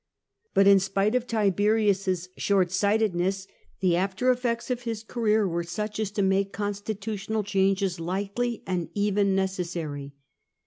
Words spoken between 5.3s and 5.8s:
were